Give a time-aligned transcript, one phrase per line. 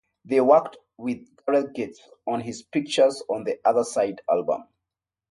[0.25, 4.63] They also worked with Gareth Gates on his "Pictures of the Other Side" album.